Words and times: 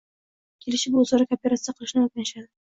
kelishib 0.65 0.97
o‘zaro 1.03 1.29
kooperatsiya 1.35 1.79
qilishni 1.79 2.05
o‘rganishadi. 2.09 2.47